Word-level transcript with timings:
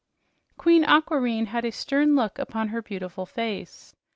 Queen 0.57 0.83
Aquareine 0.83 1.45
had 1.45 1.63
a 1.63 1.69
stern 1.71 2.15
look 2.15 2.39
upon 2.39 2.69
her 2.69 2.81
beautiful 2.81 3.27
face. 3.27 3.95